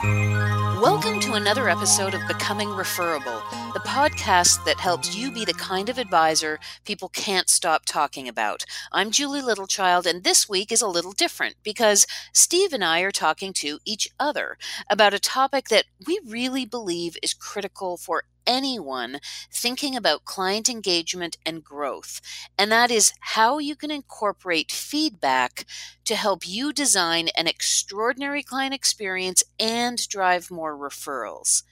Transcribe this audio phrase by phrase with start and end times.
[0.00, 3.42] Welcome to another episode of Becoming Referable,
[3.74, 8.64] the podcast that helps you be the kind of advisor people can't stop talking about.
[8.92, 13.10] I'm Julie Littlechild, and this week is a little different because Steve and I are
[13.10, 14.56] talking to each other
[14.88, 19.20] about a topic that we really believe is critical for anyone
[19.52, 22.20] thinking about client engagement and growth,
[22.58, 25.66] and that is how you can incorporate feedback
[26.06, 31.62] to help you design an extraordinary client experience and drive more referrals.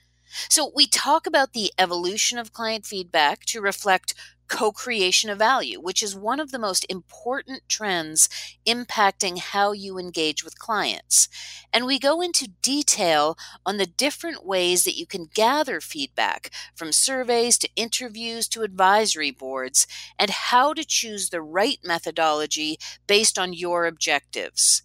[0.49, 4.13] So, we talk about the evolution of client feedback to reflect
[4.47, 8.29] co creation of value, which is one of the most important trends
[8.65, 11.27] impacting how you engage with clients.
[11.73, 16.91] And we go into detail on the different ways that you can gather feedback from
[16.91, 23.53] surveys to interviews to advisory boards and how to choose the right methodology based on
[23.53, 24.83] your objectives.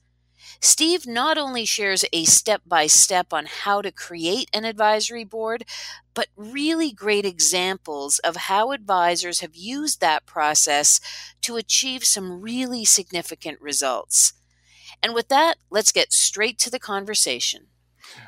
[0.65, 5.65] Steve not only shares a step by step on how to create an advisory board,
[6.15, 11.01] but really great examples of how advisors have used that process
[11.41, 14.35] to achieve some really significant results.
[15.02, 17.66] And with that, let's get straight to the conversation.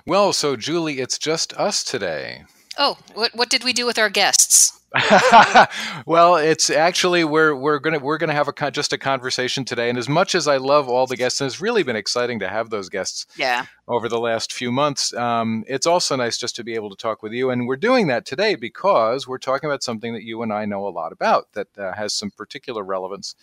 [0.05, 2.43] Well, so Julie, it's just us today.
[2.77, 4.73] Oh, what, what did we do with our guests?
[6.07, 9.99] well, it's actually we're we're gonna we're gonna have a just a conversation today, and
[9.99, 12.71] as much as I love all the guests, and it's really been exciting to have
[12.71, 13.27] those guests.
[13.37, 13.67] Yeah.
[13.89, 17.23] Over the last few months, um, it's also nice just to be able to talk
[17.23, 20.53] with you, and we're doing that today because we're talking about something that you and
[20.53, 23.35] I know a lot about that uh, has some particular relevance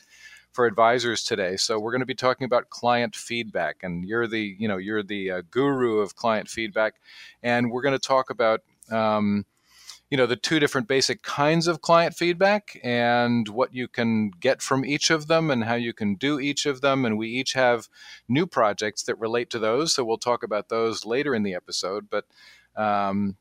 [0.52, 1.58] for advisors today.
[1.58, 5.03] So we're going to be talking about client feedback, and you're the you know you're
[5.03, 6.95] the uh, guru of client feedback,
[7.43, 8.61] and we're going to talk about.
[8.89, 9.45] Um,
[10.12, 14.62] you know the two different basic kinds of client feedback and what you can get
[14.62, 17.06] from each of them and how you can do each of them.
[17.06, 17.88] And we each have
[18.28, 19.94] new projects that relate to those.
[19.94, 22.09] So we'll talk about those later in the episode.
[22.09, 22.26] But
[22.76, 23.38] um,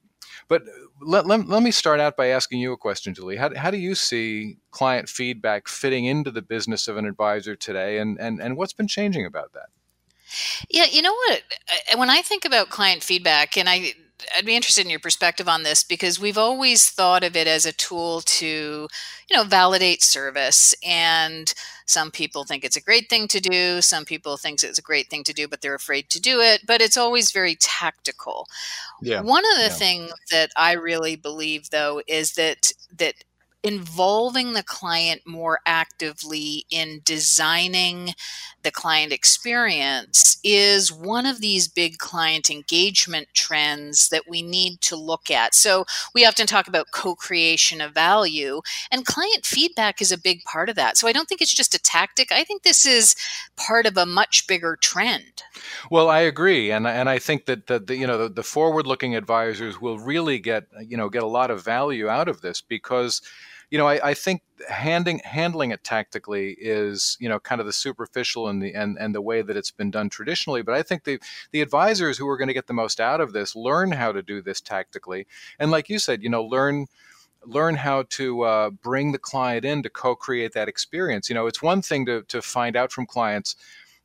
[0.46, 0.62] but
[1.00, 3.36] let, let, let me start out by asking you a question julie.
[3.36, 7.98] How, how do you see client feedback fitting into the business of an advisor today?
[7.98, 9.66] And, and, and what's been changing about that?
[10.68, 11.42] Yeah you know what?
[11.96, 13.92] When i think about client feedback and i
[14.36, 17.66] I'd be interested in your perspective on this because we've always thought of it as
[17.66, 20.74] a tool to, you know, validate service.
[20.86, 21.52] And
[21.86, 23.80] some people think it's a great thing to do.
[23.80, 26.66] Some people think it's a great thing to do, but they're afraid to do it.
[26.66, 28.46] But it's always very tactical.
[29.02, 29.20] Yeah.
[29.22, 29.68] One of the yeah.
[29.68, 33.14] things that I really believe, though, is that that
[33.62, 38.14] involving the client more actively in designing
[38.62, 44.96] the client experience is one of these big client engagement trends that we need to
[44.96, 45.54] look at.
[45.54, 45.84] So,
[46.14, 48.60] we often talk about co creation of value,
[48.90, 50.96] and client feedback is a big part of that.
[50.96, 52.32] So, I don't think it's just a tactic.
[52.32, 53.14] I think this is
[53.56, 55.42] part of a much bigger trend.
[55.90, 58.86] Well, I agree, and and I think that the, the you know the, the forward
[58.86, 62.60] looking advisors will really get you know get a lot of value out of this
[62.60, 63.22] because
[63.70, 67.72] you know, I, I, think handing handling it tactically is, you know, kind of the
[67.72, 70.62] superficial and the and, and the way that it's been done traditionally.
[70.62, 71.20] But I think the
[71.52, 74.22] the advisors who are going to get the most out of this learn how to
[74.22, 75.26] do this tactically,
[75.58, 76.86] and like you said, you know, learn
[77.44, 81.28] learn how to uh, bring the client in to co-create that experience.
[81.28, 83.54] You know, it's one thing to to find out from clients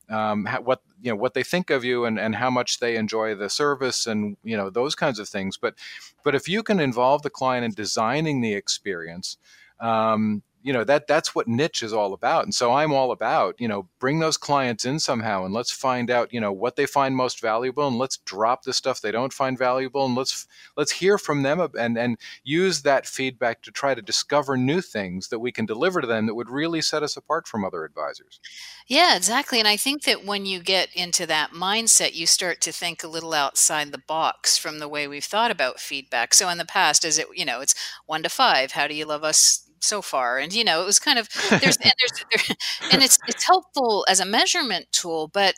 [0.08, 3.34] um, what you know what they think of you and, and how much they enjoy
[3.34, 5.56] the service and you know those kinds of things.
[5.56, 5.74] But
[6.22, 9.36] but if you can involve the client in designing the experience
[9.80, 12.44] um, you know that that's what niche is all about.
[12.44, 16.10] And so i'm all about you know bring those clients in somehow and let's find
[16.10, 19.32] out you know what they find most valuable and let's drop the stuff they don't
[19.32, 23.94] find valuable and let's let's hear from them and and use that feedback to try
[23.94, 27.16] to discover new things that we can deliver to them that would really set us
[27.16, 28.40] apart from other advisors.
[28.88, 29.60] Yeah exactly.
[29.60, 33.08] And i think that when you get into that mindset you start to think a
[33.08, 36.34] little outside the box from the way we've thought about feedback.
[36.34, 37.74] So in the past is it you know it's
[38.06, 40.98] one to five how do you love us so far and you know it was
[40.98, 42.56] kind of there's and there's there,
[42.92, 45.54] and it's it's helpful as a measurement tool but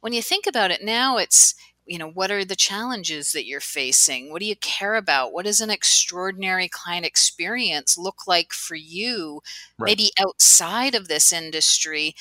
[0.00, 1.54] when you think about it now it's
[1.86, 4.30] you know what are the challenges that you're facing?
[4.30, 5.32] What do you care about?
[5.32, 9.40] What does an extraordinary client experience look like for you
[9.78, 9.88] right.
[9.88, 12.14] maybe outside of this industry?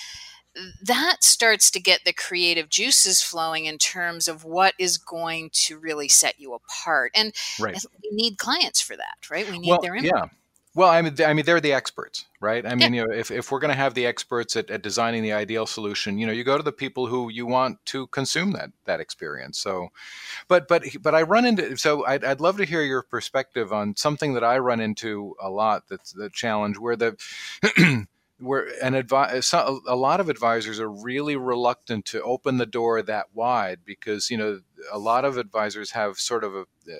[0.83, 5.79] That starts to get the creative juices flowing in terms of what is going to
[5.79, 7.77] really set you apart and right.
[8.03, 9.49] we need clients for that right?
[9.49, 10.11] We need well, their input.
[10.13, 10.25] yeah
[10.73, 12.65] well, I mean, I mean, they're the experts, right?
[12.65, 13.01] I mean, yeah.
[13.01, 15.65] you know, if, if we're going to have the experts at, at designing the ideal
[15.65, 19.01] solution, you know, you go to the people who you want to consume that that
[19.01, 19.59] experience.
[19.59, 19.89] So,
[20.47, 23.97] but but but I run into so I'd, I'd love to hear your perspective on
[23.97, 25.83] something that I run into a lot.
[25.89, 27.17] That's the challenge where the
[28.39, 33.27] where an advi- a lot of advisors are really reluctant to open the door that
[33.33, 36.95] wide because you know a lot of advisors have sort of a uh,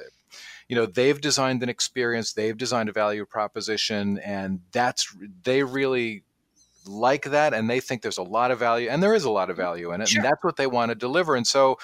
[0.71, 5.13] you know they've designed an experience they've designed a value proposition and that's
[5.43, 6.23] they really
[6.87, 9.49] like that and they think there's a lot of value and there is a lot
[9.49, 10.21] of value in it sure.
[10.21, 11.77] and that's what they want to deliver and so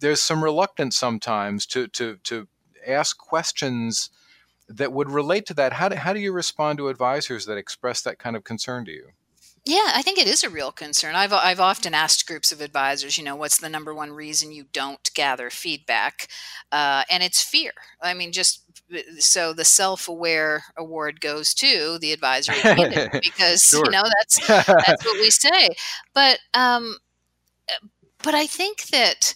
[0.00, 2.48] there's some reluctance sometimes to to to
[2.84, 4.10] ask questions
[4.68, 8.02] that would relate to that how do, how do you respond to advisors that express
[8.02, 9.10] that kind of concern to you
[9.64, 11.14] yeah, I think it is a real concern.
[11.14, 14.66] I've I've often asked groups of advisors, you know, what's the number one reason you
[14.72, 16.28] don't gather feedback,
[16.70, 17.72] uh, and it's fear.
[18.02, 18.62] I mean, just
[19.18, 22.56] so the self-aware award goes to the advisory
[23.22, 23.86] because sure.
[23.86, 25.70] you know that's that's what we say.
[26.12, 26.98] But um,
[28.22, 29.34] but I think that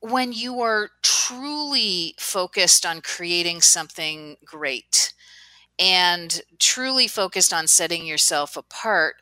[0.00, 5.12] when you are truly focused on creating something great
[5.78, 9.16] and truly focused on setting yourself apart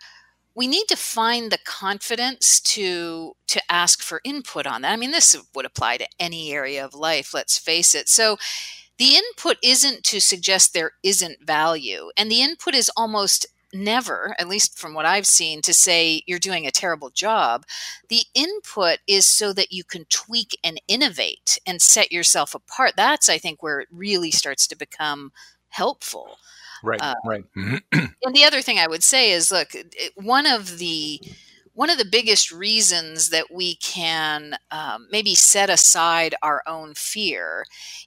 [0.55, 5.11] we need to find the confidence to to ask for input on that i mean
[5.11, 8.37] this would apply to any area of life let's face it so
[8.99, 14.49] the input isn't to suggest there isn't value and the input is almost never, at
[14.49, 17.65] least from what I've seen, to say you're doing a terrible job.
[18.09, 22.95] The input is so that you can tweak and innovate and set yourself apart.
[22.97, 25.33] That's, I think, where it really starts to become
[25.69, 26.37] helpful.
[26.83, 27.45] Right, uh, right.
[27.57, 29.73] and the other thing I would say is look,
[30.17, 31.21] one of the
[31.81, 37.65] one of the biggest reasons that we can um, maybe set aside our own fear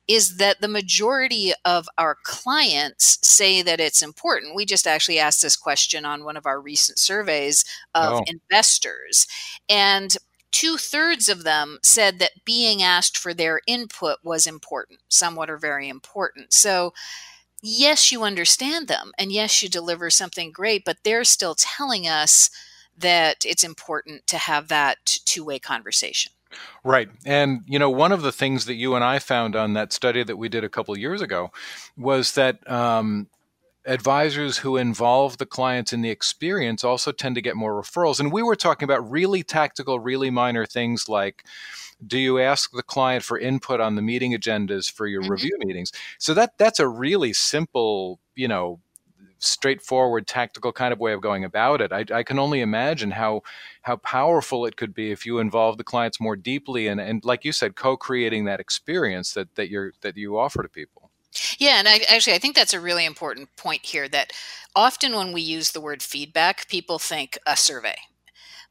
[0.07, 4.55] is that the majority of our clients say that it's important.
[4.55, 7.65] We just actually asked this question on one of our recent surveys
[7.95, 8.23] of oh.
[8.27, 9.25] investors.
[9.69, 10.15] And
[10.51, 15.57] two thirds of them said that being asked for their input was important, somewhat or
[15.57, 16.53] very important.
[16.53, 16.93] So,
[17.63, 22.51] yes, you understand them, and yes, you deliver something great, but they're still telling us
[22.95, 26.31] that it's important to have that two way conversation.
[26.83, 27.09] Right.
[27.25, 30.23] And, you know, one of the things that you and I found on that study
[30.23, 31.51] that we did a couple years ago
[31.97, 33.27] was that um,
[33.85, 38.19] advisors who involve the clients in the experience also tend to get more referrals.
[38.19, 41.43] And we were talking about really tactical, really minor things like,
[42.05, 45.31] do you ask the client for input on the meeting agendas for your mm-hmm.
[45.31, 48.79] review meetings so that that's a really simple you know
[49.39, 53.41] straightforward tactical kind of way of going about it I, I, can only imagine how
[53.81, 57.43] how powerful it could be if you involve the clients more deeply and, and like
[57.43, 61.02] you said co-creating that experience that that you're that you offer to people
[61.59, 64.31] yeah and I, actually i think that's a really important point here that
[64.75, 67.95] often when we use the word feedback people think a survey.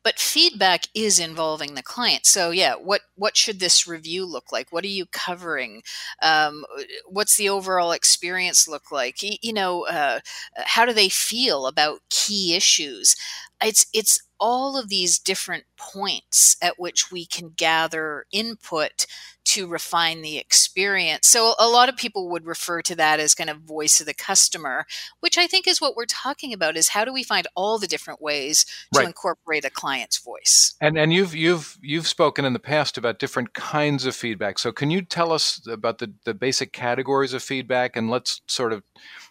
[0.04, 2.26] But feedback is involving the client.
[2.26, 4.72] So yeah what what should this review look like?
[4.72, 5.82] What are you covering?
[6.22, 6.64] Um,
[7.08, 9.18] what's the overall experience look like?
[9.22, 10.20] You know uh,
[10.56, 13.16] how do they feel about key issues?
[13.64, 19.06] It's it's all of these different points at which we can gather input
[19.44, 21.28] to refine the experience.
[21.28, 24.14] So a lot of people would refer to that as kind of voice of the
[24.14, 24.86] customer,
[25.20, 27.86] which I think is what we're talking about is how do we find all the
[27.86, 29.06] different ways to right.
[29.06, 30.74] incorporate a client's voice.
[30.80, 34.58] And and you've you've you've spoken in the past about different kinds of feedback.
[34.58, 38.72] So can you tell us about the the basic categories of feedback and let's sort
[38.72, 38.82] of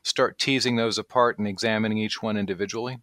[0.04, 3.00] start teasing those apart and examining each one individually?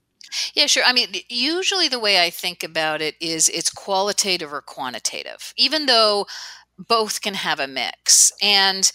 [0.55, 0.83] Yeah, sure.
[0.85, 5.87] I mean, usually the way I think about it is it's qualitative or quantitative, even
[5.87, 6.27] though
[6.79, 8.33] both can have a mix.
[8.43, 8.91] And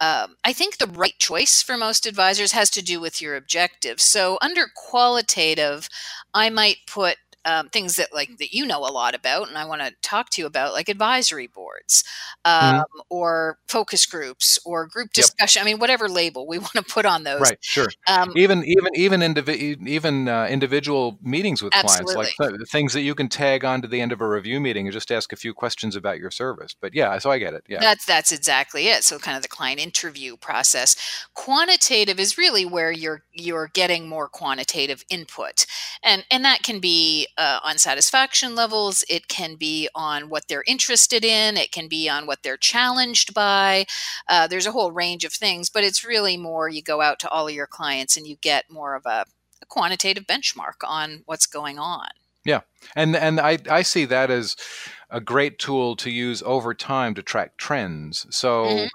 [0.00, 4.02] um, I think the right choice for most advisors has to do with your objectives.
[4.02, 5.88] So, under qualitative,
[6.34, 9.64] I might put um, things that like that you know a lot about and i
[9.64, 12.04] want to talk to you about like advisory boards
[12.46, 12.76] mm-hmm.
[12.76, 13.00] um, mm-hmm.
[13.08, 15.66] or focus groups or group discussion yep.
[15.66, 18.94] i mean whatever label we want to put on those right sure um, even even
[18.94, 22.14] even indivi- even uh, individual meetings with absolutely.
[22.14, 24.86] clients like things that you can tag on to the end of a review meeting
[24.86, 27.64] and just ask a few questions about your service but yeah so i get it
[27.68, 32.64] yeah that's that's exactly it so kind of the client interview process quantitative is really
[32.64, 35.66] where you're you're getting more quantitative input
[36.02, 40.64] and and that can be uh, on satisfaction levels, it can be on what they're
[40.66, 43.86] interested in, it can be on what they're challenged by.
[44.28, 47.28] Uh, there's a whole range of things, but it's really more you go out to
[47.28, 49.24] all of your clients and you get more of a,
[49.60, 52.08] a quantitative benchmark on what's going on.
[52.44, 52.62] Yeah,
[52.96, 54.56] and and I I see that as
[55.08, 58.26] a great tool to use over time to track trends.
[58.30, 58.64] So.
[58.64, 58.86] Mm-hmm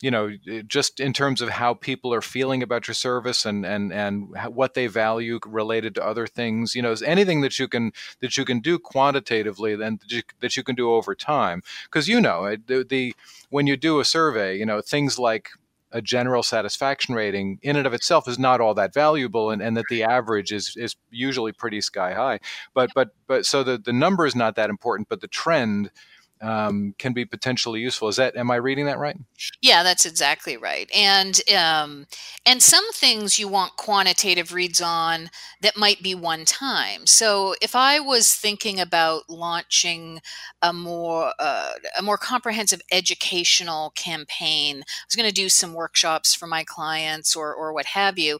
[0.00, 3.64] you know eh, just in terms of how people are feeling about your service and
[3.64, 7.68] and and what they value related to other things you know is anything that you
[7.68, 11.62] can that you can do quantitatively then that you, that you can do over time.
[11.84, 13.14] Because you know eh, the, the
[13.50, 15.50] when you do a survey you know things like
[15.92, 19.76] a general satisfaction rating in and of itself is not all that valuable and, and
[19.76, 22.38] that the average is is usually pretty sky high.
[22.74, 25.90] But but but so the, the number is not that important but the trend
[26.40, 28.08] um, can be potentially useful.
[28.08, 29.16] Is that am I reading that right?
[29.62, 30.90] Yeah, that's exactly right.
[30.94, 32.06] And um,
[32.44, 35.30] and some things you want quantitative reads on
[35.62, 37.06] that might be one time.
[37.06, 40.20] So if I was thinking about launching
[40.62, 46.34] a more uh, a more comprehensive educational campaign, I was going to do some workshops
[46.34, 48.38] for my clients or or what have you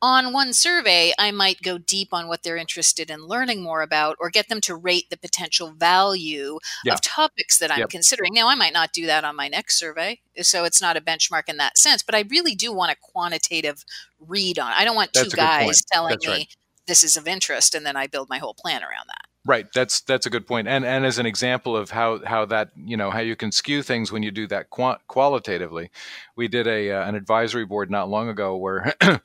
[0.00, 4.16] on one survey, I might go deep on what they're interested in learning more about
[4.20, 6.94] or get them to rate the potential value yeah.
[6.94, 7.90] of topics that I'm yep.
[7.90, 8.32] considering.
[8.32, 11.48] Now, I might not do that on my next survey, so it's not a benchmark
[11.48, 13.84] in that sense, but I really do want a quantitative
[14.20, 14.78] read on it.
[14.78, 16.56] I don't want That's two guys telling That's me right.
[16.86, 19.28] this is of interest and then I build my whole plan around that.
[19.48, 19.66] Right.
[19.72, 20.68] That's that's a good point.
[20.68, 23.82] And and as an example of how how that you know how you can skew
[23.82, 25.90] things when you do that qualitatively,
[26.36, 28.94] we did a uh, an advisory board not long ago where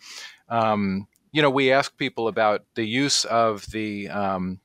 [0.49, 4.59] um, you know, we ask people about the use of the um,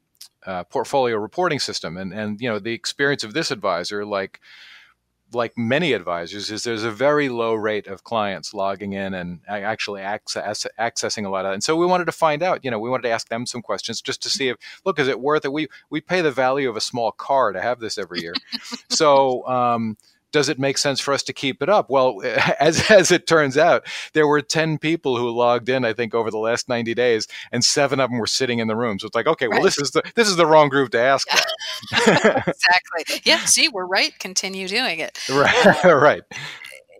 [0.47, 4.41] uh, portfolio reporting system, and and you know, the experience of this advisor, like
[5.33, 10.01] like many advisors, is there's a very low rate of clients logging in and actually
[10.01, 11.51] access, accessing a lot of.
[11.51, 11.55] It.
[11.55, 12.65] And so we wanted to find out.
[12.65, 15.09] You know, we wanted to ask them some questions just to see if look, is
[15.09, 15.53] it worth it?
[15.53, 18.35] We we pay the value of a small car to have this every year,
[18.91, 19.47] so.
[19.47, 19.97] Um,
[20.33, 21.91] does it make sense for us to keep it up?
[21.91, 22.21] Well,
[22.61, 26.31] as, as it turns out, there were 10 people who logged in, I think, over
[26.31, 28.99] the last 90 days, and seven of them were sitting in the room.
[28.99, 31.29] So it's like, okay, well, this is the this is the wrong group to ask
[31.93, 33.21] exactly.
[33.25, 34.17] Yeah, see, we're right.
[34.19, 35.19] Continue doing it.
[35.29, 35.85] Right.
[35.85, 36.23] right.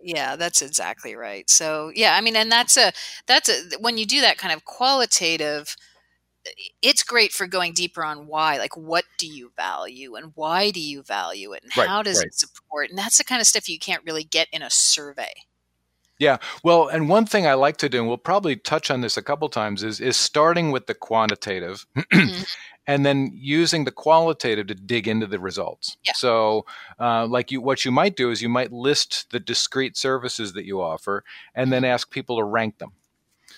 [0.01, 1.49] Yeah, that's exactly right.
[1.49, 2.91] So, yeah, I mean, and that's a
[3.25, 5.75] that's a when you do that kind of qualitative
[6.81, 10.79] it's great for going deeper on why like what do you value and why do
[10.79, 12.27] you value it and right, how does right.
[12.27, 15.31] it support and that's the kind of stuff you can't really get in a survey
[16.17, 19.17] yeah well and one thing i like to do and we'll probably touch on this
[19.17, 22.43] a couple times is is starting with the quantitative mm-hmm.
[22.87, 26.13] and then using the qualitative to dig into the results yeah.
[26.15, 26.65] so
[26.99, 30.65] uh, like you what you might do is you might list the discrete services that
[30.65, 31.23] you offer
[31.55, 31.91] and then mm-hmm.
[31.91, 32.91] ask people to rank them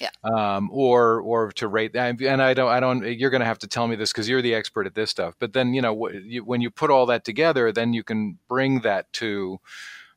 [0.01, 0.09] yeah.
[0.23, 3.67] Um, or or to rate and I don't I don't you're going to have to
[3.67, 5.35] tell me this because you're the expert at this stuff.
[5.37, 9.11] But then you know when you put all that together, then you can bring that
[9.13, 9.59] to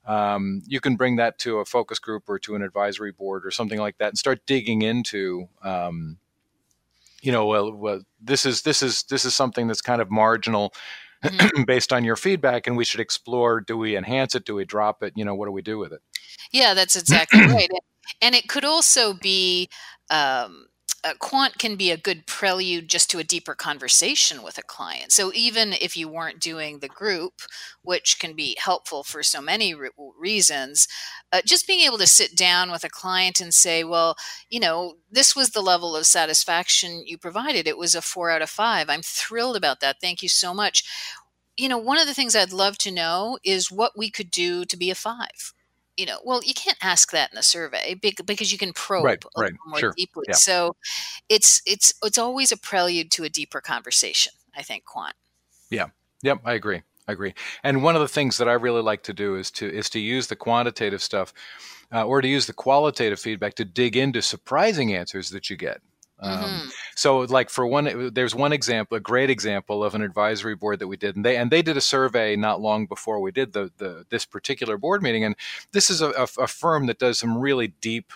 [0.07, 3.51] um, you can bring that to a focus group or to an advisory board or
[3.51, 6.17] something like that and start digging into um,
[7.23, 10.73] you know well, well this is this is this is something that's kind of marginal
[11.23, 11.63] mm-hmm.
[11.67, 15.03] based on your feedback and we should explore do we enhance it do we drop
[15.03, 16.01] it you know what do we do with it
[16.53, 17.71] yeah that's exactly right
[18.21, 19.69] and it could also be
[20.11, 20.67] um,
[21.05, 25.13] a quant can be a good prelude just to a deeper conversation with a client.
[25.13, 27.43] So even if you weren't doing the group,
[27.83, 30.89] which can be helpful for so many re- reasons,
[31.31, 34.17] uh, just being able to sit down with a client and say, well,
[34.49, 37.67] you know, this was the level of satisfaction you provided.
[37.67, 38.89] It was a four out of five.
[38.89, 39.97] I'm thrilled about that.
[40.01, 40.85] Thank you so much.
[41.57, 44.65] You know, one of the things I'd love to know is what we could do
[44.65, 45.53] to be a five
[45.97, 49.25] you know, well, you can't ask that in a survey because you can probe right,
[49.37, 49.95] right, more sure.
[49.97, 50.25] deeply.
[50.29, 50.35] Yeah.
[50.35, 50.77] So
[51.29, 54.33] it's it's it's always a prelude to a deeper conversation.
[54.57, 55.15] I think quant.
[55.71, 55.87] Yeah.
[56.23, 56.41] Yep.
[56.45, 56.83] I agree.
[57.07, 57.35] I agree.
[57.63, 60.01] And one of the things that I really like to do is to is to
[60.01, 61.33] use the quantitative stuff,
[61.93, 65.81] uh, or to use the qualitative feedback to dig into surprising answers that you get.
[66.21, 66.69] Um, mm-hmm.
[66.95, 70.89] So, like for one, there's one example, a great example of an advisory board that
[70.89, 73.71] we did, and they and they did a survey not long before we did the
[73.79, 75.35] the this particular board meeting, and
[75.73, 78.13] this is a, a, a firm that does some really deep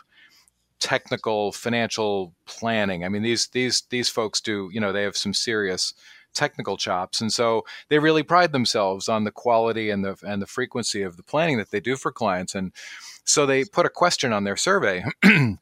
[0.79, 3.05] technical financial planning.
[3.05, 5.93] I mean, these these these folks do, you know, they have some serious
[6.35, 10.47] technical chops, and so they really pride themselves on the quality and the and the
[10.47, 12.73] frequency of the planning that they do for clients, and
[13.25, 15.05] so they put a question on their survey.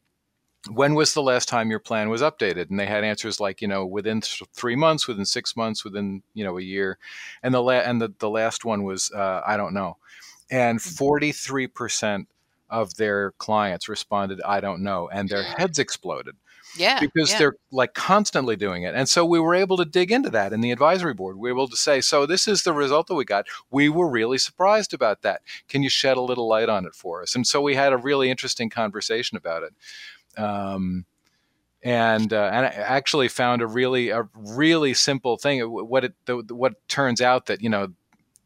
[0.71, 2.71] when was the last time your plan was updated?
[2.71, 6.23] And they had answers like you know within th- three months within six months within
[6.35, 6.99] you know a year.
[7.43, 9.97] And the la- and the, the last one was uh, i don't know.
[10.51, 12.23] And 43% mm-hmm.
[12.71, 16.37] of their clients responded i don't know and their heads exploded
[16.77, 17.39] yeah because yeah.
[17.39, 18.95] they're like constantly doing it.
[18.95, 21.37] And so we were able to dig into that in the advisory board.
[21.37, 23.47] We were able to say so this is the result that we got.
[23.71, 25.43] We were really surprised about that.
[25.69, 27.35] Can you shed a little light on it for us?
[27.35, 29.75] And so we had a really interesting conversation about it
[30.37, 31.05] um,
[31.83, 35.61] and uh, and I actually found a really a really simple thing.
[35.61, 37.89] What it the, what turns out that you know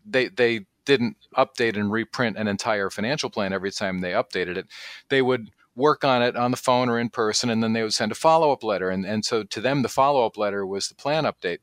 [0.04, 4.66] they they didn't update and reprint an entire financial plan every time they updated it.
[5.08, 7.94] They would work on it on the phone or in person, and then they would
[7.94, 8.90] send a follow up letter.
[8.90, 11.58] And and so to them, the follow up letter was the plan update,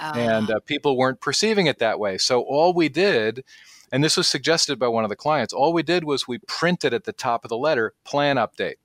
[0.00, 0.56] and ah.
[0.56, 2.18] uh, people weren't perceiving it that way.
[2.18, 3.44] So all we did
[3.92, 5.52] And this was suggested by one of the clients.
[5.52, 8.76] All we did was we printed at the top of the letter plan update.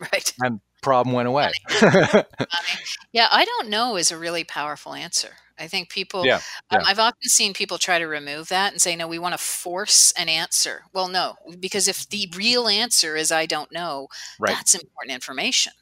[0.12, 0.32] Right.
[0.42, 1.52] And problem went away.
[3.12, 5.30] yeah, I don't know is a really powerful answer.
[5.58, 6.80] I think people, yeah, um.
[6.84, 10.12] I've often seen people try to remove that and say, no, we want to force
[10.18, 10.82] an answer.
[10.92, 14.08] Well, no, because if the real answer is I don't know,
[14.40, 14.52] Right.
[14.52, 15.72] that's important information.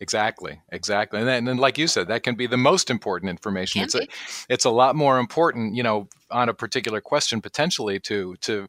[0.00, 3.78] Exactly, exactly, and then, and like you said, that can be the most important information.
[3.78, 4.06] Can it's a,
[4.48, 8.66] it's a lot more important, you know, on a particular question potentially to to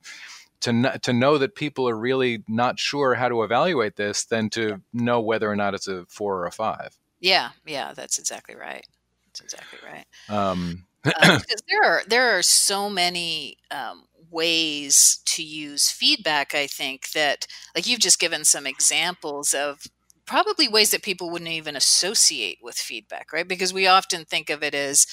[0.64, 4.82] to to know that people are really not sure how to evaluate this than to
[4.92, 6.98] know whether or not it's a four or a five.
[7.20, 8.86] Yeah, yeah, that's exactly right.
[9.28, 10.06] That's exactly right.
[10.30, 16.56] Um, because there are there are so many um, ways to use feedback.
[16.56, 19.84] I think that, like you've just given some examples of
[20.26, 23.48] probably ways that people wouldn't even associate with feedback, right?
[23.48, 25.06] Because we often think of it as,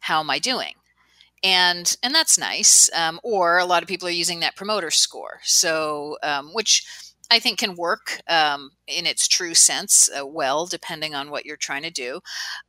[0.00, 0.74] "How am I doing?"
[1.42, 2.90] And and that's nice.
[2.94, 6.84] Um, or a lot of people are using net promoter score, so um, which
[7.30, 11.56] I think can work um, in its true sense uh, well, depending on what you're
[11.56, 12.20] trying to do.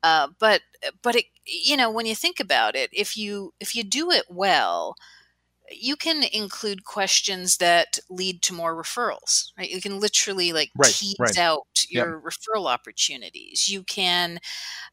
[0.04, 0.62] Uh, but
[1.02, 4.24] but it, you know when you think about it, if you if you do it
[4.30, 4.96] well,
[5.72, 10.96] you can include questions that lead to more referrals right you can literally like Right,
[10.96, 11.38] tease right.
[11.38, 12.10] out Yep.
[12.10, 14.40] your referral opportunities you can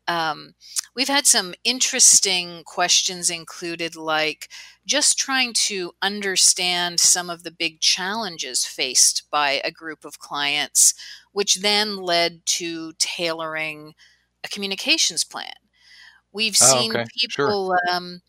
[0.09, 0.55] um,
[0.97, 4.49] we've had some interesting questions included like
[4.87, 10.95] just trying to understand some of the big challenges faced by a group of clients
[11.33, 13.95] which then led to tailoring
[14.45, 15.53] a communications plan
[16.33, 17.05] we've Oh, seen okay.
[17.29, 17.59] Sure.
[17.59, 18.21] people um,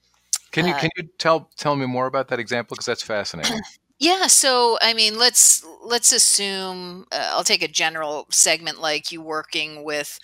[0.52, 3.62] can you Uh, can you tell tell me more about that example because that's fascinating.
[4.00, 9.22] Yeah, so I mean, let's let's assume uh, I'll take a general segment like you
[9.22, 10.20] working with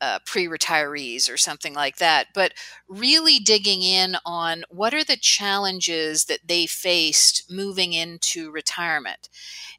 [0.00, 2.54] uh, pre-retirees or something like that, but
[2.88, 9.28] really digging in on what are the challenges that they faced moving into retirement.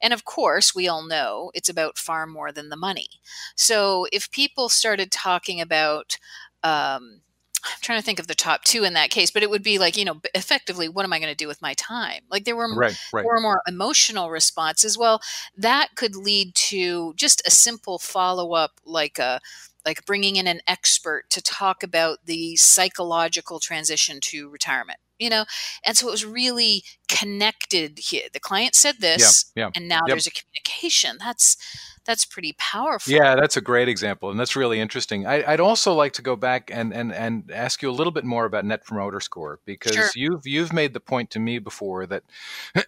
[0.02, 3.10] And of course, we all know it's about far more than the money.
[3.56, 6.18] So if people started talking about
[6.64, 7.22] um,
[7.66, 9.80] I'm trying to think of the top two in that case, but it would be
[9.80, 12.22] like, you know, effectively, what am I going to do with my time?
[12.30, 13.26] Like there were right, right.
[13.26, 15.22] or more emotional responses well
[15.58, 19.40] that could lead to just a simple follow-up like a
[19.86, 25.46] like bringing in an expert to talk about the psychological transition to retirement you know
[25.86, 29.70] and so it was really connected here the client said this yeah.
[29.76, 30.16] and now Yep.
[30.16, 31.58] there's a communication that's
[32.06, 35.28] that's pretty powerful Yeah, that's a great example, and that's really interesting.
[35.28, 38.24] I, I'd also like to go back and, and, and ask you a little bit
[38.26, 40.10] more about Net Promoter Score because Sure.
[40.16, 42.24] you've you've made the point to me before that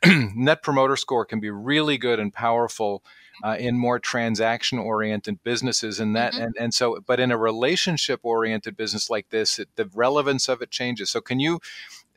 [0.36, 3.04] Net Promoter Score can be really good and powerful
[3.44, 6.44] uh, in more transaction oriented businesses, and that Mhm.
[6.46, 10.62] and, and so, but in a relationship oriented business like this, it, the relevance of
[10.62, 11.10] it changes.
[11.12, 11.60] So, can you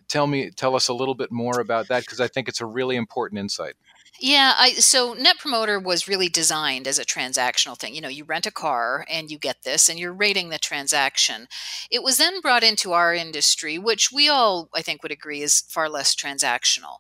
[0.09, 2.67] tell me tell us a little bit more about that because I think it's a
[2.67, 3.75] really important insight.
[4.21, 7.95] Yeah, I so Net Promoter was really designed as a transactional thing.
[7.95, 11.49] You know, you rent a car and you get this and you're rating the transaction.
[11.91, 15.65] It was then brought into our industry, which we all I think would agree is
[15.69, 16.99] far less transactional.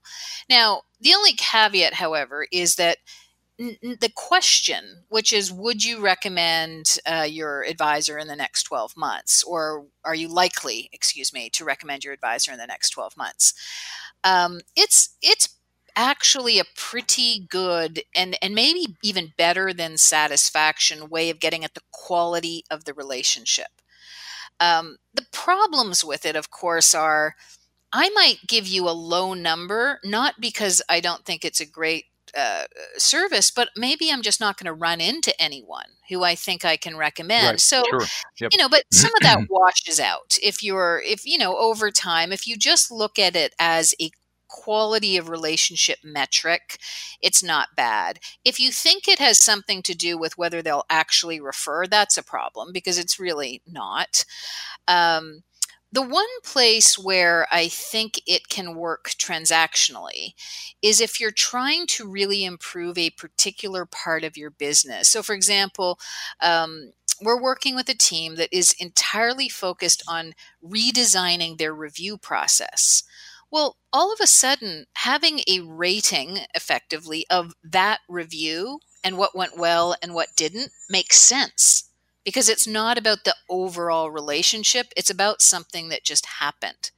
[0.48, 2.98] Now, the only caveat however is that
[3.58, 9.44] the question, which is would you recommend uh, your advisor in the next 12 months
[9.44, 13.54] or are you likely, excuse me, to recommend your advisor in the next 12 months?
[14.24, 15.48] Um, it's it's
[15.96, 21.74] actually a pretty good and and maybe even better than satisfaction way of getting at
[21.74, 23.68] the quality of the relationship.
[24.60, 27.34] Um, the problems with it, of course, are
[27.92, 32.06] I might give you a low number, not because I don't think it's a great
[32.36, 32.64] uh,
[32.96, 36.76] service, but maybe I'm just not going to run into anyone who I think I
[36.76, 37.46] can recommend.
[37.46, 38.02] Right, So sure.
[38.40, 38.52] Yep.
[38.52, 42.32] you know but some of that washes out if you're if you know over time
[42.32, 44.10] if you just look at it as a
[44.48, 46.78] quality of relationship metric
[47.20, 51.40] it's not bad if you think it has something to do with whether they'll actually
[51.40, 54.24] refer that's a problem because it's really not
[54.86, 55.42] um,
[55.94, 60.34] the one place where I think it can work transactionally
[60.82, 65.08] is if you're trying to really improve a particular part of your business.
[65.08, 66.00] So, for example,
[66.40, 66.90] um,
[67.22, 73.04] we're working with a team that is entirely focused on redesigning their review process.
[73.52, 79.56] Well, all of a sudden, having a rating effectively of that review and what went
[79.56, 81.84] well and what didn't makes sense
[82.24, 86.90] because it's not about the overall relationship it's about something that just happened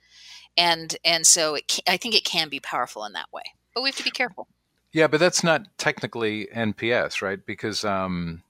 [0.57, 3.43] and and so it, ca- i think it can be powerful in that way
[3.75, 4.47] but we have to be careful
[4.93, 7.45] Yeah, but that's not technically NPS, right?
[7.45, 8.43] Because um,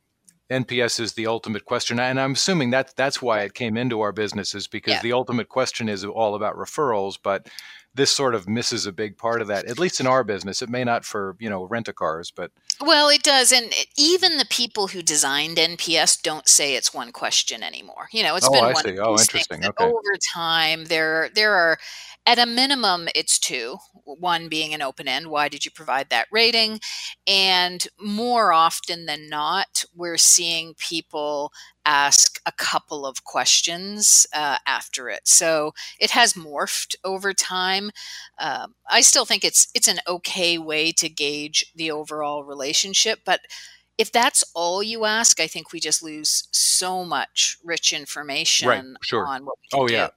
[0.51, 4.13] NPS is the ultimate question, and I'm assuming that that's why it came into our
[4.13, 5.03] business is because Yeah.
[5.03, 7.19] the ultimate question is all about referrals.
[7.21, 7.49] But
[7.97, 9.65] this sort of misses a big part of that.
[9.65, 12.53] At least in our business, it may not for you know rent a cars, but
[12.81, 17.63] well, it does, and even the people who designed NPS don't say it's one question
[17.63, 18.09] anymore.
[18.13, 18.85] You know, it's oh, been I one.
[18.85, 18.99] See.
[18.99, 19.65] Oh, interesting.
[19.65, 19.85] Okay.
[19.85, 21.79] Over time, there there are
[22.27, 23.77] at a minimum, it's two.
[24.05, 25.29] One being an open end.
[25.29, 26.81] Why did you provide that rating?
[27.27, 31.53] And more often than not, we're seeing people
[31.85, 35.23] ask a couple of questions uh, after it.
[35.25, 37.91] So it has morphed over time.
[38.39, 43.41] Um, I still think it's it's an okay way to gauge the overall relationship, but
[43.99, 48.85] if that's all you ask, I think we just lose so much rich information right,
[49.03, 49.27] sure.
[49.27, 49.95] on what we can oh, do.
[49.95, 50.09] yeah.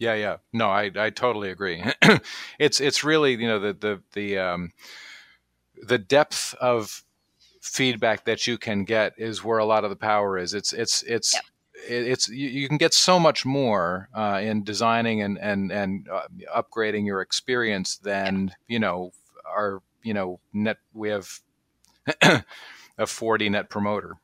[0.00, 0.36] Yeah, yeah.
[0.52, 1.82] No, I, I totally agree.
[2.60, 4.70] it's it's really you know the the the um,
[5.82, 7.02] the depth of
[7.60, 10.54] feedback that you can get is where a lot of the power is.
[10.54, 11.40] It's it's it's yeah.
[11.86, 16.26] It's you, you, can get so much more uh, in designing and and and uh,
[16.56, 19.12] upgrading your experience than you know
[19.46, 21.40] our you know net we have
[22.98, 24.16] a 40 net promoter.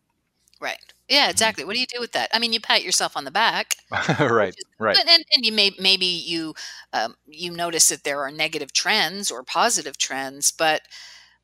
[0.60, 0.78] Right.
[1.08, 1.64] Yeah, exactly.
[1.64, 2.30] What do you do with that?
[2.32, 3.76] I mean, you pat yourself on the back,
[4.18, 4.54] right?
[4.56, 4.96] Is, right.
[4.98, 6.54] And, and you may maybe you
[6.92, 10.82] um, you notice that there are negative trends or positive trends, but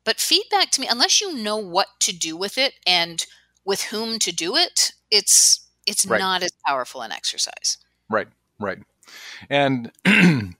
[0.03, 3.25] but feedback to me, unless you know what to do with it and
[3.63, 6.19] with whom to do it, it's it's right.
[6.19, 7.77] not as powerful an exercise.
[8.09, 8.27] Right.
[8.59, 8.79] Right.
[9.49, 9.91] And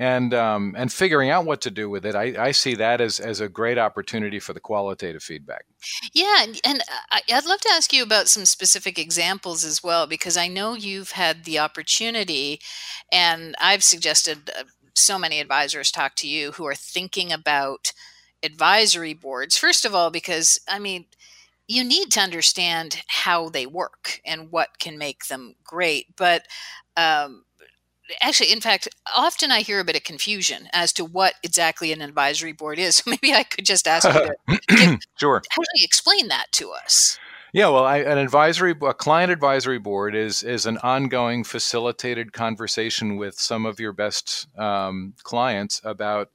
[0.00, 3.20] and um, and figuring out what to do with it, I, I see that as
[3.20, 5.66] as a great opportunity for the qualitative feedback.
[6.14, 10.06] Yeah, and, and I, would love to ask you about some specific examples as well,
[10.06, 12.60] because I know you've had the opportunity,
[13.12, 17.92] and I've suggested uh, so many advisors talk to you who are thinking about
[18.42, 19.58] advisory boards.
[19.58, 21.04] First of all, because I mean
[21.70, 26.06] you need to understand how they work and what can make them great.
[26.16, 26.42] But
[26.96, 27.44] um,
[28.20, 32.02] actually, in fact, often I hear a bit of confusion as to what exactly an
[32.02, 32.96] advisory board is.
[32.96, 35.36] So maybe I could just ask you to give, sure.
[35.36, 37.20] actually explain that to us.
[37.52, 43.16] Yeah, well, I, an advisory, a client advisory board is is an ongoing facilitated conversation
[43.16, 46.30] with some of your best um, clients about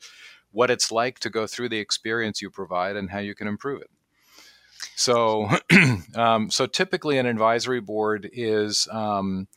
[0.52, 3.82] what it's like to go through the experience you provide and how you can improve
[3.82, 3.90] it.
[4.96, 5.50] So,
[6.16, 9.48] um, so typically, an advisory board is um,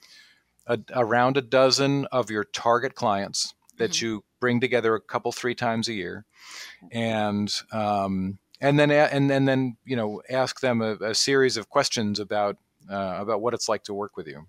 [0.67, 4.07] a, around a dozen of your target clients that mm-hmm.
[4.07, 6.25] you bring together a couple three times a year.
[6.93, 11.69] And um, and then and, and then you know ask them a, a series of
[11.69, 12.57] questions about
[12.91, 14.47] uh, about what it's like to work with you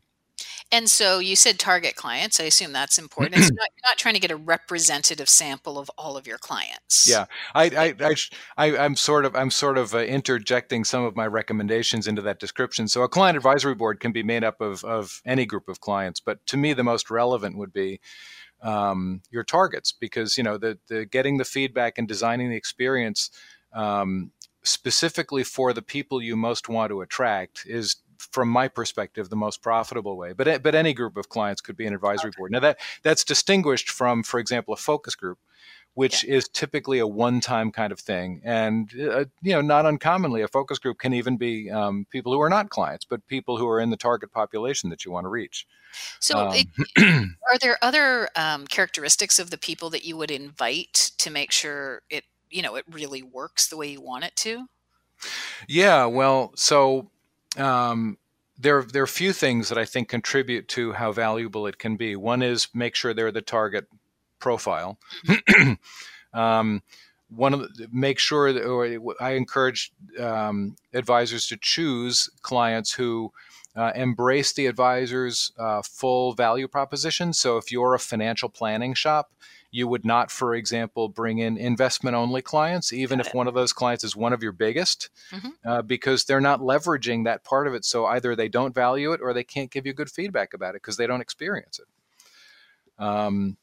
[0.71, 2.39] and so you said target clients.
[2.39, 3.38] I assume that's important.
[3.38, 7.10] It's not, you're not trying to get a representative sample of all of your clients.
[7.10, 8.15] Yeah, I, I, I,
[8.58, 12.39] I am sort of, I'm sort of uh, interjecting some of my recommendations into that
[12.39, 12.88] description.
[12.88, 16.19] So a client advisory board can be made up of of any group of clients,
[16.19, 17.99] but to me, the most relevant would be
[18.62, 23.29] um, your targets because you know the, the getting the feedback and designing the experience
[23.73, 24.32] um,
[24.63, 29.62] specifically for the people you most want to attract is from my perspective, the most
[29.62, 30.34] profitable way.
[30.34, 32.38] But but any group of clients could be an advisory okay.
[32.38, 32.51] board.
[32.51, 35.39] Now that that's distinguished from, for example, a focus group,
[35.93, 36.36] which yeah.
[36.36, 38.41] is typically a one-time kind of thing.
[38.43, 42.41] And uh, you know, not uncommonly, a focus group can even be um, people who
[42.41, 45.29] are not clients, but people who are in the target population that you want to
[45.29, 45.65] reach.
[46.19, 46.67] So, um, it,
[47.51, 52.03] are there other um, characteristics of the people that you would invite to make sure
[52.10, 54.67] it, you know, it really works the way you want it to?
[55.67, 57.10] Yeah, well, so
[57.57, 58.17] um,
[58.57, 61.95] there, there are a few things that I think contribute to how valuable it can
[61.95, 62.15] be.
[62.15, 63.88] One is make sure they're the target
[64.39, 64.99] profile.
[66.33, 66.81] um,
[67.29, 73.31] one of the, make sure that, or I encourage um, advisors to choose clients who
[73.75, 77.33] uh, embrace the advisor's uh, full value proposition.
[77.33, 79.31] So if you're a financial planning shop,
[79.71, 83.73] you would not, for example, bring in investment only clients, even if one of those
[83.73, 85.49] clients is one of your biggest, mm-hmm.
[85.63, 87.86] uh, because they're not leveraging that part of it.
[87.86, 90.82] So either they don't value it or they can't give you good feedback about it
[90.82, 93.03] because they don't experience it.
[93.03, 93.58] Um,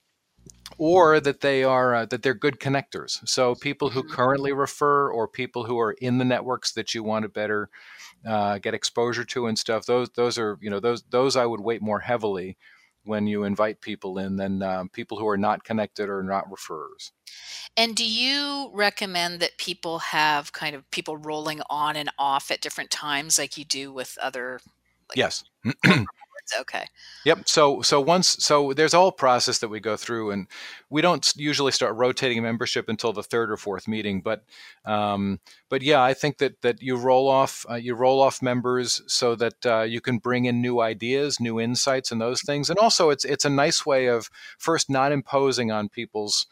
[0.78, 3.26] or that they are uh, that they're good connectors.
[3.28, 4.14] So people who mm-hmm.
[4.14, 7.68] currently refer or people who are in the networks that you want to better
[8.26, 9.86] uh, get exposure to and stuff.
[9.86, 12.56] Those those are you know those those I would weight more heavily
[13.06, 17.12] when you invite people in than um, people who are not connected or not referrers.
[17.76, 22.60] And do you recommend that people have kind of people rolling on and off at
[22.60, 24.60] different times, like you do with other?
[25.08, 25.44] Like yes.
[26.60, 26.84] Okay.
[27.24, 27.48] Yep.
[27.48, 30.46] So so once so there's a whole process that we go through, and
[30.90, 34.20] we don't usually start rotating membership until the third or fourth meeting.
[34.20, 34.44] But
[34.84, 39.02] um, but yeah, I think that that you roll off uh, you roll off members
[39.06, 42.70] so that uh, you can bring in new ideas, new insights, and those things.
[42.70, 46.46] And also, it's it's a nice way of first not imposing on people's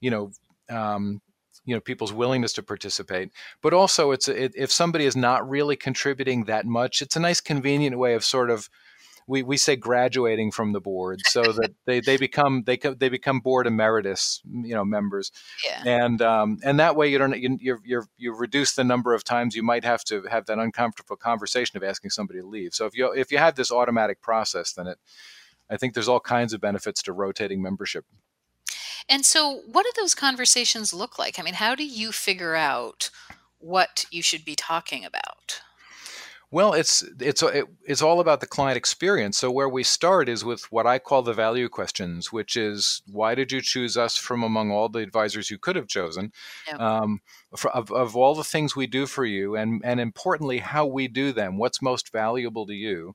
[0.00, 0.30] you know
[0.68, 1.20] um,
[1.64, 5.76] you know people's willingness to participate but also it's it, if somebody is not really
[5.76, 8.68] contributing that much it's a nice convenient way of sort of
[9.30, 13.40] we, we say graduating from the board so that they, they become they they become
[13.40, 15.30] board emeritus you know members
[15.66, 15.82] Yeah.
[15.86, 19.22] and um, and that way you don't you you you you reduce the number of
[19.24, 22.86] times you might have to have that uncomfortable conversation of asking somebody to leave so
[22.86, 24.98] if you if you have this automatic process then it
[25.72, 28.04] I think there's all kinds of benefits to rotating membership
[29.08, 31.38] And so, what do those conversations look like?
[31.38, 33.10] I mean, how do you figure out
[33.58, 35.60] what you should be talking about?
[36.52, 39.38] Well, it's it's it, it's all about the client experience.
[39.38, 43.36] So where we start is with what I call the value questions, which is why
[43.36, 46.32] did you choose us from among all the advisors you could have chosen?
[46.66, 46.80] Yep.
[46.80, 47.20] Um,
[47.56, 51.06] for, of, of all the things we do for you, and and importantly, how we
[51.06, 51.56] do them.
[51.56, 53.14] What's most valuable to you?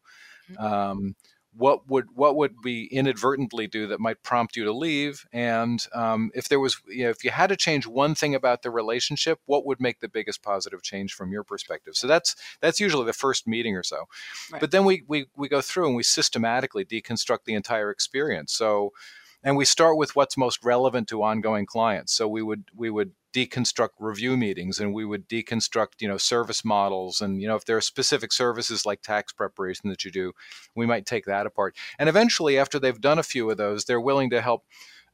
[0.52, 0.64] Mhm.
[0.64, 1.16] Um,
[1.58, 5.26] what would what would we inadvertently do that might prompt you to leave?
[5.32, 8.62] And um, if there was, you know, if you had to change one thing about
[8.62, 11.96] the relationship, what would make the biggest positive change from your perspective?
[11.96, 14.08] So that's that's usually the first meeting or so.
[14.52, 14.60] Right.
[14.60, 18.52] But then we, we we go through and we systematically deconstruct the entire experience.
[18.52, 18.92] So
[19.46, 22.12] and we start with what's most relevant to ongoing clients.
[22.12, 26.64] So we would we would deconstruct review meetings and we would deconstruct you know service
[26.64, 30.32] models and you know if there are specific services like tax preparation that you do
[30.74, 34.00] we might take that apart and eventually after they've done a few of those they're
[34.00, 34.64] willing to help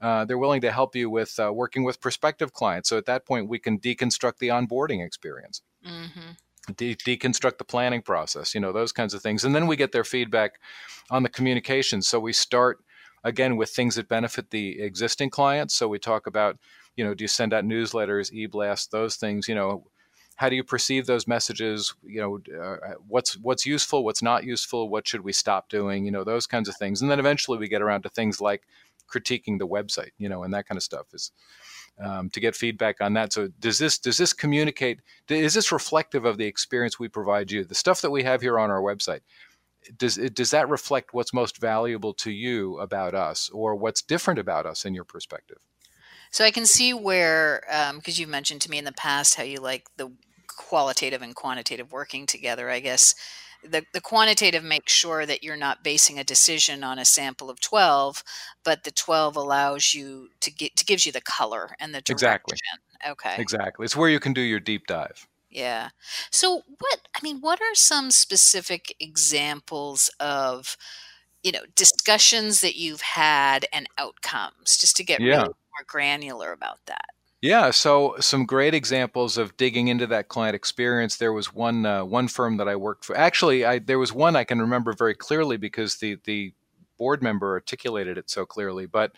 [0.02, 3.26] uh, they're willing to help you with uh, working with prospective clients so at that
[3.26, 6.34] point we can deconstruct the onboarding experience hmm
[6.78, 9.44] de- deconstruct the planning process, you know, those kinds of things.
[9.44, 10.60] And then we get their feedback
[11.10, 12.04] on the communication.
[12.04, 12.80] So we start
[13.23, 15.73] again with things that benefit the existing clients.
[15.73, 16.57] So we talk about,
[16.95, 19.86] you know, do you send out newsletters, e-blasts, those things, you know,
[20.36, 21.93] how do you perceive those messages?
[22.03, 26.03] You know, uh, what's what's useful, what's not useful, what should we stop doing?
[26.03, 27.01] You know, those kinds of things.
[27.01, 28.63] And then eventually we get around to things like
[29.07, 31.31] critiquing the website, you know, and that kind of stuff is
[31.99, 33.34] um, to get feedback on that.
[33.34, 35.01] So does this does this communicate?
[35.29, 37.63] Is this reflective of the experience we provide you?
[37.63, 39.21] The stuff that we have here on our website
[39.98, 44.39] does it, does that reflect what's most valuable to you about us, or what's different
[44.39, 45.58] about us in your perspective?
[46.32, 49.44] So I can see where, um, because you've mentioned to me in the past how
[49.44, 50.12] you like the
[50.48, 52.70] qualitative and quantitative working together.
[52.70, 53.15] I guess
[53.63, 57.60] the the quantitative makes sure that you're not basing a decision on a sample of
[57.60, 58.24] twelve,
[58.63, 62.15] but the twelve allows you to get to gives you the color and the direction.
[62.15, 62.58] Exactly.
[63.08, 63.36] Okay.
[63.38, 63.86] Exactly.
[63.86, 65.28] It's where you can do your deep dive.
[65.52, 65.90] Yeah.
[66.32, 70.78] So what I mean, what are some specific examples of,
[71.44, 75.44] you know, discussions that you've had and outcomes, just to get Yeah.
[75.44, 77.06] really more granular about that?
[77.42, 81.18] Yeah, so some great examples of digging into that client experience.
[81.18, 83.18] There was one uh, one firm that I worked for.
[83.18, 86.54] Actually, I, there was one I can remember very clearly because the the
[87.02, 88.86] board member articulated it so clearly.
[88.86, 89.14] But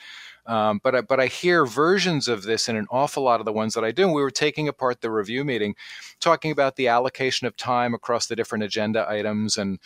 [0.45, 3.51] um, but I, but I hear versions of this in an awful lot of the
[3.51, 4.03] ones that I do.
[4.03, 5.75] And we were taking apart the review meeting,
[6.21, 9.79] talking about the allocation of time across the different agenda items and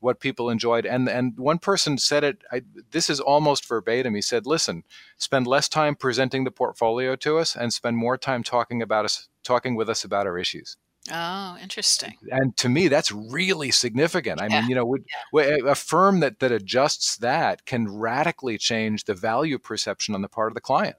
[0.00, 0.86] what people enjoyed.
[0.86, 2.42] And and one person said it.
[2.50, 4.14] I, this is almost verbatim.
[4.14, 4.84] He said, "Listen,
[5.18, 9.28] spend less time presenting the portfolio to us, and spend more time talking about us,
[9.44, 10.78] talking with us about our issues."
[11.10, 12.18] Oh, interesting.
[12.30, 14.40] And to me, that's really significant.
[14.40, 18.58] I Yeah, mean, you know, would, a a firm that that adjusts that can radically
[18.58, 20.96] change the value perception on the part of the client.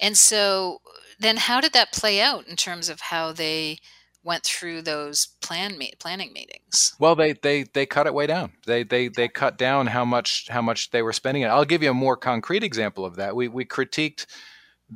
[0.00, 0.80] And so
[1.18, 3.78] then how did that play out in terms of how they
[4.22, 6.94] went through those plan me- planning meetings?
[6.98, 8.52] Well, they they they cut it way down.
[8.66, 11.46] They they they cut down how much how much they were spending it.
[11.48, 13.34] I'll give you a more concrete example of that.
[13.34, 14.26] We we critiqued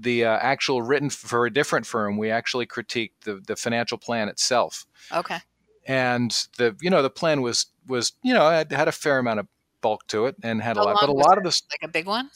[0.00, 2.16] the uh, actual written for a different firm.
[2.16, 5.38] We actually critiqued the the financial plan itself, Okay.
[5.86, 9.40] and the you know the plan was was you know had, had a fair amount
[9.40, 9.46] of
[9.80, 11.38] bulk to it and had a lot, but a lot it?
[11.38, 12.30] of this Like a big one?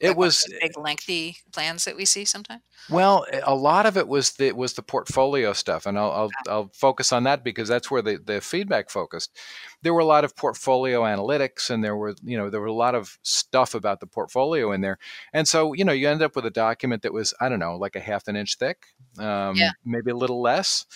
[0.00, 2.62] It Like was big lengthy plans that we see sometimes?
[2.88, 6.70] Well, a lot of it was the was the portfolio stuff, and I'll I'll, I'll
[6.74, 9.38] focus on that because that's where the, the feedback focused.
[9.82, 12.72] There were a lot of portfolio analytics, and there were you know there were a
[12.72, 14.98] lot of stuff about the portfolio in there,
[15.32, 17.76] and so you know you end up with a document that was I don't know
[17.76, 18.86] like a half an inch thick,
[19.18, 19.70] um, Yeah.
[19.84, 20.86] maybe a little less,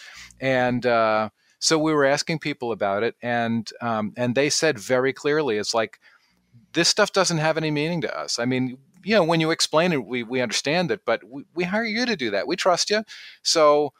[0.41, 0.85] and.
[0.85, 1.29] Uh,
[1.61, 5.73] so we were asking people about it, and um, and they said very clearly, it's
[5.73, 5.99] like
[6.75, 8.39] this stuff doesn't have any meaning to us.
[8.39, 11.65] I mean, you know, when you explain it, we, we understand it, but we, we
[11.65, 12.47] hire you to do that.
[12.47, 13.03] We trust you.
[13.43, 13.93] So,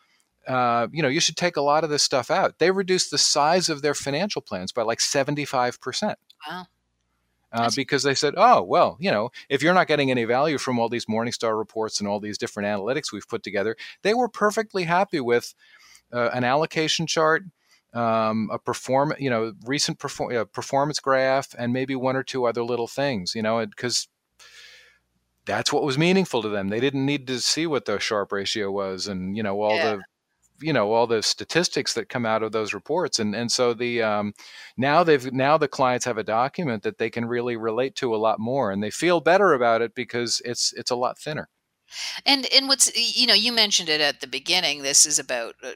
[0.47, 2.59] uh, you know, you should take a lot of this stuff out.
[2.59, 6.15] They reduced the size of their financial plans by like 75%.
[6.49, 6.67] Wow.
[7.53, 10.77] Uh, because they said, oh, well, you know, if you're not getting any value from
[10.81, 14.83] all these Morningstar reports and all these different analytics we've put together, they were perfectly
[14.83, 15.55] happy with
[16.13, 17.45] uh, an allocation chart,
[17.93, 22.45] um, a perform, you know, recent perform- uh, performance graph, and maybe one or two
[22.45, 24.09] other little things, you know, because
[25.47, 26.69] that's what was meaningful to them.
[26.69, 29.97] They didn't need to see what the Sharpe ratio was and, you know, all yeah.
[29.97, 30.03] the
[30.61, 34.03] you know all the statistics that come out of those reports and and so the
[34.03, 34.33] um,
[34.77, 38.17] now they've now the clients have a document that they can really relate to a
[38.17, 41.49] lot more and they feel better about it because it's it's a lot thinner
[42.25, 45.71] and and what's you know you mentioned it at the beginning this is about uh,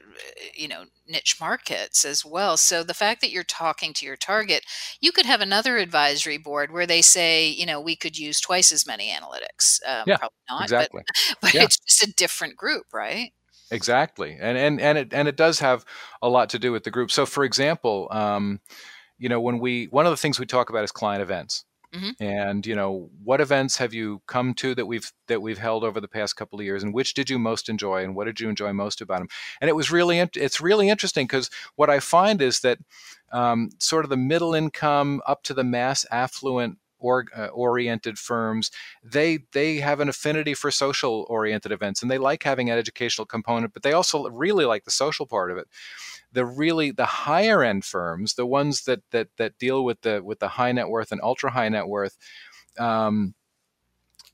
[0.55, 4.65] you know niche markets as well so the fact that you're talking to your target
[5.01, 8.71] you could have another advisory board where they say you know we could use twice
[8.71, 11.01] as many analytics um, yeah, probably not exactly.
[11.05, 11.63] but, but yeah.
[11.63, 13.31] it's just a different group right
[13.71, 15.85] Exactly, and and and it and it does have
[16.23, 17.11] a lot to do with the group.
[17.11, 18.61] So, for example, um,
[19.19, 22.11] you know, when we one of the things we talk about is client events, mm-hmm.
[22.21, 25.99] and you know, what events have you come to that we've that we've held over
[25.99, 28.49] the past couple of years, and which did you most enjoy, and what did you
[28.49, 29.29] enjoy most about them?
[29.61, 32.79] And it was really it's really interesting because what I find is that
[33.31, 38.71] um, sort of the middle income up to the mass affluent uh, oriented firms
[39.03, 43.25] they they have an affinity for social oriented events and they like having an educational
[43.25, 45.67] component but they also really like the social part of it.
[46.31, 50.39] The really the higher end firms the ones that that that deal with the with
[50.39, 52.17] the high net worth and ultra high net worth
[52.77, 53.33] um,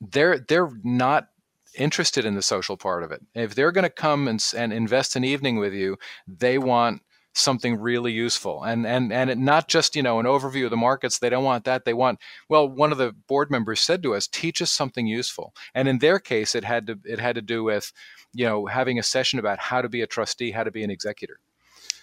[0.00, 1.28] they're they're not
[1.74, 3.22] interested in the social part of it.
[3.34, 7.02] If they're going to come and, and invest an evening with you they want
[7.36, 10.76] something really useful and and and it, not just you know an overview of the
[10.76, 12.18] markets they don't want that they want
[12.48, 15.98] well one of the board members said to us teach us something useful and in
[15.98, 17.92] their case it had to it had to do with
[18.32, 20.90] you know having a session about how to be a trustee how to be an
[20.90, 21.38] executor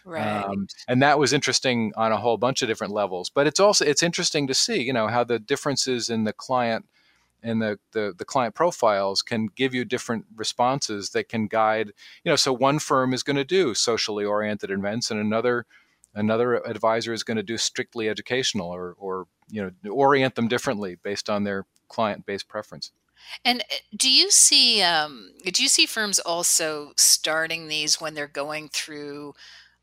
[0.06, 0.44] Right.
[0.44, 3.30] Um, and that was interesting on a whole bunch of different levels.
[3.30, 6.86] But it's also it's interesting to see, you know, how the differences in the client
[7.44, 11.88] and the, the, the client profiles can give you different responses that can guide
[12.24, 15.66] you know so one firm is going to do socially oriented events and another
[16.16, 20.98] another advisor is going to do strictly educational or or you know orient them differently
[21.04, 22.92] based on their client based preference.
[23.46, 28.28] And uh, do you see um, do you see firms also starting these when they're
[28.28, 29.34] going through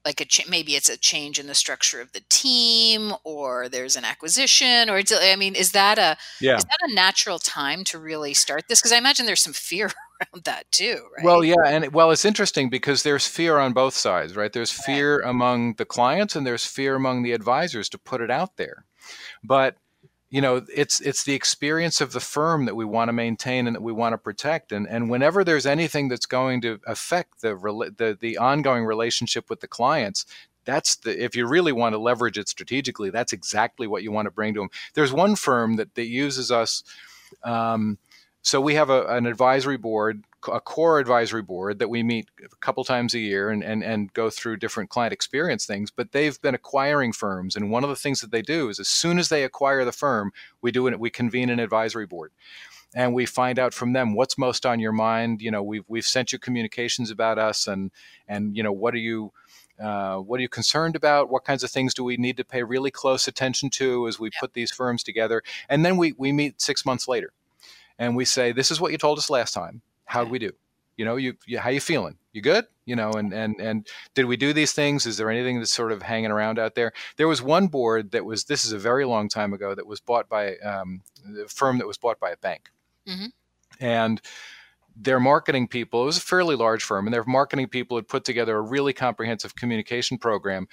[0.05, 3.97] like a ch- maybe it's a change in the structure of the team or there's
[3.97, 6.57] an acquisition or I mean is that a yeah.
[6.57, 9.87] is that a natural time to really start this because I imagine there's some fear
[10.35, 13.95] around that too right well yeah and well it's interesting because there's fear on both
[13.95, 15.29] sides right there's fear right.
[15.29, 18.85] among the clients and there's fear among the advisors to put it out there
[19.45, 19.77] but
[20.31, 23.77] you know it's it's the experience of the firm that we want to maintain and
[23.77, 24.73] that we want to protect.
[24.73, 27.55] And and whenever there's anything that's going to affect the
[27.97, 30.25] the, the ongoing relationship with the clients
[30.65, 34.27] that's the if you really want to leverage it strategically that's exactly what you want
[34.27, 36.83] to bring to them there's one firm that that uses us
[37.45, 37.99] um,
[38.43, 42.57] so we have a, an advisory board a core advisory board that we meet a
[42.57, 45.91] couple times a year and, and, and go through different client experience things.
[45.91, 48.89] But they've been acquiring firms, and one of the things that they do is as
[48.89, 50.99] soon as they acquire the firm, we do it.
[50.99, 52.33] We convene an advisory board,
[52.95, 55.43] and we find out from them what's most on your mind.
[55.43, 57.91] You know, we've we've sent you communications about us, and
[58.29, 59.33] and you know what are you.
[59.79, 61.31] Uh, what are you concerned about?
[61.31, 64.29] What kinds of things do we need to pay really close attention to as we
[64.39, 65.43] put these firms together?
[65.71, 67.33] And then we, we meet six months later
[67.99, 70.53] and we say, This is what you told us last time how do we do?
[70.97, 72.19] You know, you, you how you feeling?
[72.33, 72.67] You good?
[72.85, 75.07] You know, and and and did we do these things?
[75.07, 76.93] Is there anything that's sort of hanging around out there?
[77.17, 80.01] There was one board that was this is a very long time ago that was
[80.01, 81.03] bought by um,
[81.43, 82.71] a firm that was bought by a bank,
[83.09, 83.27] mm-hmm.
[83.79, 84.21] and
[84.97, 88.25] their marketing people, it was a fairly large firm, and their marketing people had put
[88.25, 90.67] together a really comprehensive communication program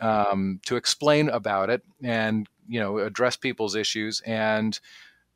[0.00, 4.22] um, to explain about it and you know address people's issues.
[4.24, 4.78] And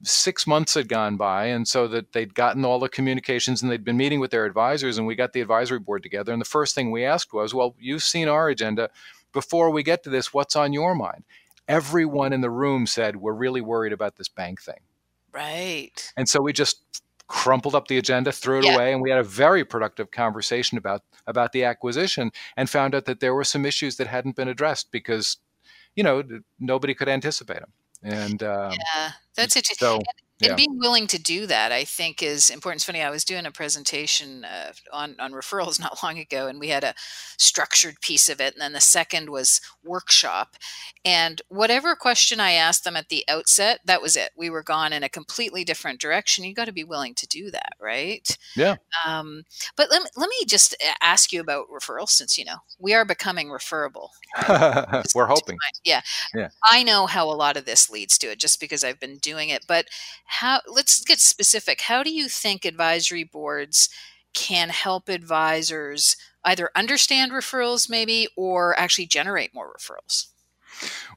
[0.03, 3.85] six months had gone by and so that they'd gotten all the communications and they'd
[3.85, 6.75] been meeting with their advisors and we got the advisory board together and the first
[6.75, 8.89] thing we asked was well you've seen our agenda.
[9.33, 11.25] Before we get to this what's on your mind?
[11.69, 14.81] Everyone in the room said we're really worried about this bank thing.
[15.33, 16.13] Right.
[16.17, 16.83] And so we just
[17.29, 18.75] crumpled up the agenda threw it yeah.
[18.75, 23.05] away and we had a very productive conversation about about the acquisition and found out
[23.05, 25.37] that there were some issues that hadn't been addressed because
[25.95, 26.25] you know
[26.59, 29.87] nobody could anticipate them and um, yeah, that's interesting.
[29.87, 30.01] So,
[30.49, 32.79] and being willing to do that i think is important.
[32.79, 36.59] It's funny i was doing a presentation uh, on on referrals not long ago and
[36.59, 36.95] we had a
[37.39, 40.57] structured piece of it and then the second was workshop.
[41.05, 44.31] And whatever question i asked them at the outset that was it.
[44.37, 46.45] We were gone in a completely different direction.
[46.45, 48.37] You got to be willing to do that right?
[48.57, 48.77] Yeah.
[49.07, 49.45] Um,
[49.77, 53.05] but let me, let me just ask you about referrals since you know we are
[53.05, 54.11] becoming referable
[54.49, 55.05] right?
[55.15, 55.57] we're hoping.
[55.85, 56.03] yeah.
[56.35, 56.49] Yeah.
[56.71, 59.49] I know how a lot of this leads to it just because i've been doing
[59.49, 59.87] it but
[60.31, 63.89] how let's get specific how do you think advisory boards
[64.33, 70.27] can help advisors either understand referrals maybe or actually generate more referrals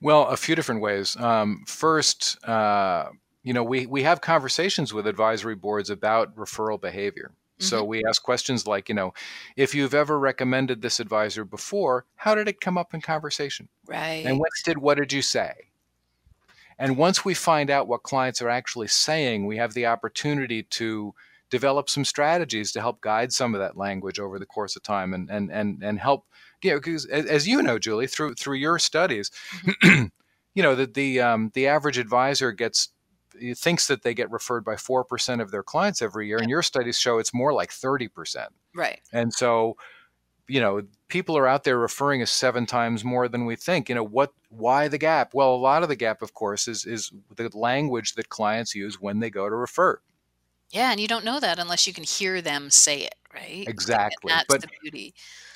[0.02, 3.08] well a few different ways um, first uh,
[3.44, 7.88] you know we, we have conversations with advisory boards about referral behavior so mm-hmm.
[7.88, 9.14] we ask questions like, you know,
[9.56, 13.70] if you've ever recommended this advisor before, how did it come up in conversation?
[13.88, 14.24] Right.
[14.26, 15.54] And when did what did you say?
[16.84, 21.14] And once we find out what clients are actually saying, we have the opportunity to
[21.50, 25.14] develop some strategies to help guide some of that language over the course of time
[25.14, 26.26] and and and, and help
[26.64, 29.30] you know because as, as you know julie through through your studies
[29.62, 30.06] mm-hmm.
[30.56, 32.90] you know that the um, the average advisor gets
[33.56, 36.98] thinks that they get referred by 4% of their clients every year and your studies
[37.00, 39.02] show it's more like 30% right.
[39.12, 39.78] And so
[40.48, 43.96] you know people are out there referring us seven times more than we think you
[43.96, 45.34] know what why the gap?
[45.34, 49.00] Well a lot of the gap of course is is the language that clients use
[49.00, 50.00] when they go to refer.
[50.70, 53.66] Yeah and you don't know that unless you can hear them say it right?
[53.68, 55.14] Exactly and that's but, the beauty.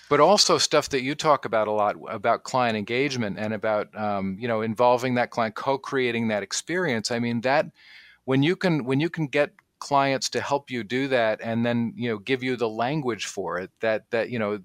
[0.09, 4.37] but also stuff that you talk about a lot about client engagement and about um,
[4.39, 7.11] you know involving that client co-creating that experience.
[7.11, 7.67] I mean that
[8.25, 11.93] when you can when you can get clients to help you do that and then
[11.95, 14.59] you know give you the language for it that that you know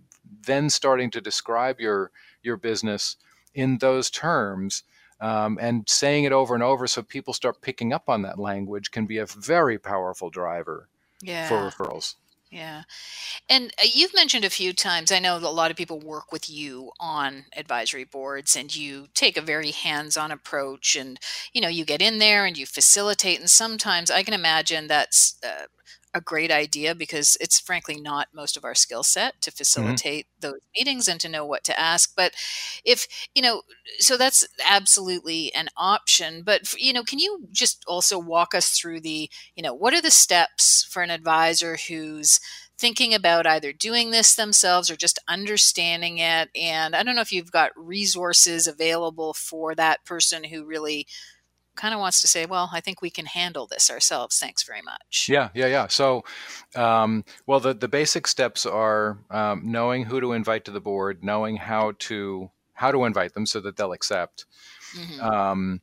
[0.46, 2.10] then starting to describe your
[2.42, 3.16] your business
[3.54, 4.82] in those terms
[5.20, 8.90] um, and saying it over and over so people start picking up on that language
[8.90, 10.88] can be a very powerful driver
[11.20, 11.48] yeah.
[11.48, 12.14] for referrals
[12.52, 12.82] yeah.
[13.48, 16.50] And uh, you've mentioned a few times, I know a lot of people work with
[16.50, 21.18] you on advisory boards and you take a very hands-on approach and
[21.54, 25.38] you know, you get in there and you facilitate and sometimes I can imagine that's
[25.42, 25.64] uh,
[26.14, 29.56] a great idea because it's frankly not most of our skill set to mm-hmm.
[29.56, 30.52] facilitate mm-hmm.
[30.52, 32.32] those meetings and to know what to ask but
[32.84, 33.62] if you know
[33.98, 39.00] so that's absolutely an option but you know can you just also walk us through
[39.00, 42.40] the you know what are the steps for an advisor who's
[42.78, 47.32] thinking about either doing this themselves or just understanding it and i don't know if
[47.32, 51.06] you've got resources available for that person who really
[51.76, 54.38] kind of wants to say, well, I think we can handle this ourselves.
[54.38, 55.26] Thanks very much.
[55.28, 55.86] Yeah, yeah, yeah.
[55.88, 56.24] So,
[56.74, 61.24] um, well, the, the basic steps are um, knowing who to invite to the board,
[61.24, 64.46] knowing how to how to invite them so that they'll accept.
[64.96, 65.20] Mm-hmm.
[65.20, 65.80] Um,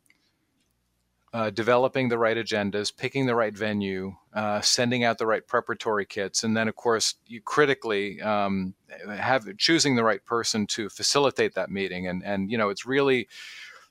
[1.32, 6.06] uh, developing the right agendas, picking the right venue, uh, sending out the right preparatory
[6.06, 8.74] kits, and then, of course, you critically um,
[9.08, 12.08] have choosing the right person to facilitate that meeting.
[12.08, 13.28] And and you know, it's really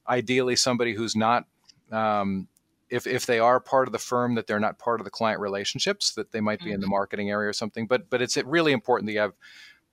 [0.08, 1.46] ideally somebody who's not
[1.92, 2.48] um,
[2.90, 5.40] if if they are part of the firm that they're not part of the client
[5.40, 6.74] relationships that they might be mm-hmm.
[6.74, 6.92] in the mm-hmm.
[6.92, 9.34] marketing area or something but but it's really important that you have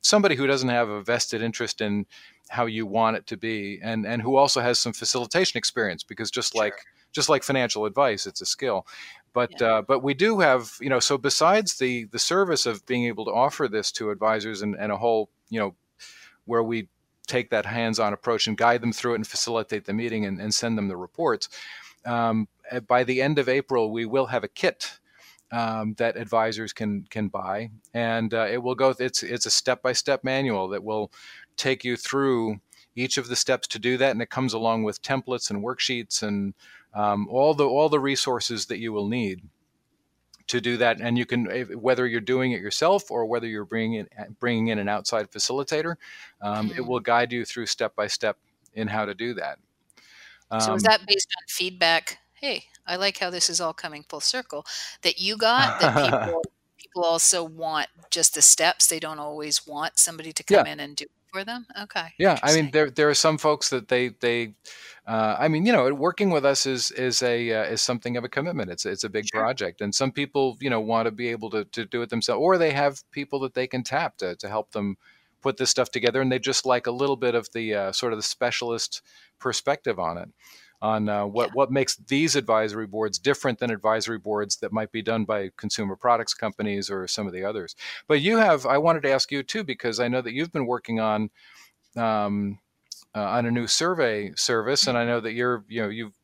[0.02, 2.06] somebody who doesn't have a vested interest in
[2.50, 6.30] how you want it to be and and who also has some facilitation experience because
[6.30, 6.64] just sure.
[6.64, 6.74] like
[7.12, 8.86] just like financial advice it's a skill
[9.34, 9.68] but yeah.
[9.68, 13.26] uh, but we do have you know so besides the the service of being able
[13.26, 15.76] to offer this to advisors and, and a whole you know
[16.46, 16.88] where we
[17.26, 20.54] take that hands-on approach and guide them through it and facilitate the meeting and, and
[20.54, 21.50] send them the reports
[22.06, 22.48] um,
[22.88, 25.00] by the end of April, we will have a kit
[25.52, 28.94] um, that advisors can can buy, and uh, it will go.
[29.00, 31.12] It's it's a step by step manual that will
[31.58, 32.60] take you through
[32.96, 36.24] each of the steps to do that, and it comes along with templates and worksheets
[36.24, 36.54] and
[36.94, 39.42] um, all the all the resources that you will need
[40.48, 41.00] to do that.
[41.00, 41.46] And you can
[41.80, 45.96] whether you're doing it yourself or whether you're bringing in bringing in an outside facilitator,
[46.42, 46.88] um, it hmm.
[46.88, 48.38] will guide you through step by step
[48.74, 49.60] in how to do that.
[50.56, 52.20] Um, so is that based on feedback?
[52.34, 54.66] Hey, I like how this is all coming full circle.
[55.02, 55.96] That you got that
[56.28, 56.44] people
[56.78, 58.88] people also want just the steps.
[58.88, 60.74] They don't always want somebody to come yeah.
[60.74, 61.66] in and do for them.
[61.82, 62.08] Okay.
[62.18, 64.54] Yeah, I mean there there are some folks that they they.
[65.08, 68.24] Uh, I mean, you know, working with us is is a uh, is something of
[68.24, 68.72] a commitment.
[68.72, 69.42] It's it's a big sure.
[69.42, 72.42] project, and some people, you know, want to be able to, to do it themselves,
[72.42, 74.98] or they have people that they can tap to to help them
[75.46, 78.14] put this stuff together, and they just like a little bit of the uh, sort
[78.14, 79.04] of the specialist
[79.40, 80.30] perspective on it,
[80.82, 81.54] on uh, what yeah.
[81.54, 85.96] what makes these advisory boards different than advisory boards that might be done by consumer
[85.96, 87.76] products companies or some of the others.
[88.08, 90.66] But you have, I wanted to ask you too because I know that you've been
[90.66, 91.30] working on.
[91.96, 92.60] Um,
[93.14, 96.18] uh, on a new survey service, and I know that you're, you know, you've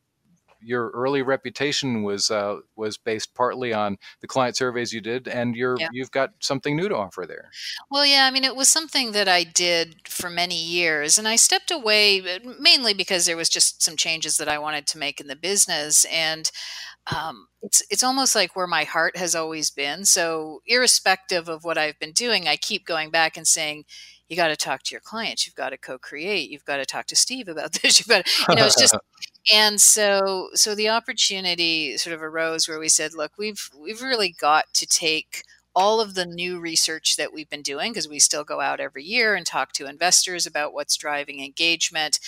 [0.62, 5.54] your early reputation was uh, was based partly on the client surveys you did, and
[5.54, 5.88] you're yeah.
[5.92, 7.50] you've got something new to offer there.
[7.90, 11.36] Well, yeah, I mean, it was something that I did for many years, and I
[11.36, 15.20] stepped away uh, mainly because there was just some changes that I wanted to make
[15.20, 16.50] in the business, and
[17.06, 20.04] um, it's it's almost like where my heart has always been.
[20.04, 23.84] So irrespective of what I've been doing, I keep going back and saying,
[24.32, 25.46] you got to talk to your clients.
[25.46, 26.48] You've got to co-create.
[26.48, 27.98] You've got to talk to Steve about this.
[27.98, 28.96] You've got, to, you know, it's just,
[29.52, 34.34] and so so the opportunity sort of arose where we said, look, we've we've really
[34.38, 38.44] got to take all of the new research that we've been doing because we still
[38.44, 42.20] go out every year and talk to investors about what's driving engagement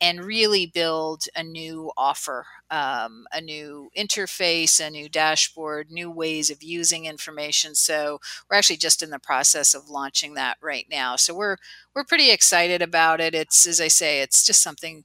[0.00, 6.50] and really build a new offer um, a new interface a new dashboard new ways
[6.50, 7.74] of using information.
[7.74, 11.16] So we're actually just in the process of launching that right now.
[11.16, 11.56] So we're
[11.94, 13.34] we're pretty excited about it.
[13.34, 15.04] It's as i say it's just something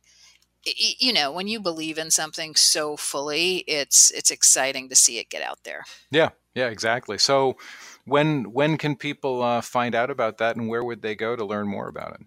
[0.65, 5.29] you know when you believe in something so fully it's it's exciting to see it
[5.29, 5.83] get out there.
[6.11, 7.17] Yeah yeah exactly.
[7.17, 7.57] So
[8.05, 11.45] when when can people uh, find out about that and where would they go to
[11.45, 12.25] learn more about it?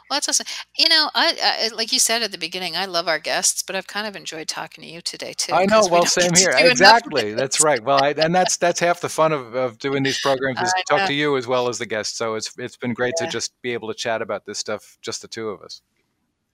[0.08, 0.46] Well, that's awesome.
[0.78, 3.74] You know, I, I, like you said at the beginning, I love our guests, but
[3.74, 5.52] I've kind of enjoyed talking to you today too.
[5.52, 5.84] I know.
[5.90, 6.52] Well, same here.
[6.54, 7.34] Exactly.
[7.34, 7.82] That's right.
[7.82, 10.84] Well, I, and that's that's half the fun of, of doing these programs is to
[10.88, 12.16] talk to you as well as the guests.
[12.16, 13.26] So it's it's been great yeah.
[13.26, 15.82] to just be able to chat about this stuff, just the two of us.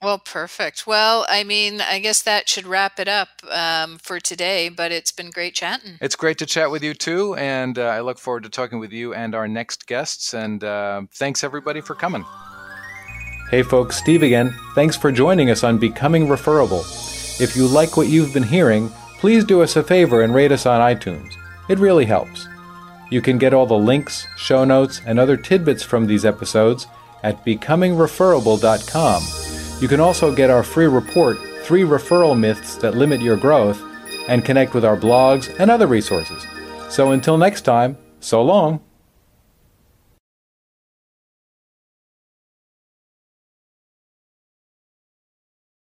[0.03, 0.85] Well, perfect.
[0.85, 5.13] Well, I mean, I guess that should wrap it up um, for today, but it's
[5.13, 5.93] been great chatting.
[6.01, 7.35] It's great to chat with you too.
[7.35, 10.33] And uh, I look forward to talking with you and our next guests.
[10.33, 12.25] And uh, thanks everybody for coming.
[13.49, 14.53] Hey folks, Steve again.
[14.75, 16.83] Thanks for joining us on Becoming Referable.
[17.39, 18.89] If you like what you've been hearing,
[19.19, 21.31] please do us a favor and rate us on iTunes.
[21.69, 22.45] It really helps.
[23.09, 26.87] You can get all the links, show notes, and other tidbits from these episodes
[27.23, 29.52] at becomingreferable.com.
[29.79, 33.81] You can also get our free report, Three Referral Myths That Limit Your Growth,
[34.27, 36.45] and connect with our blogs and other resources.
[36.89, 38.79] So until next time, so long.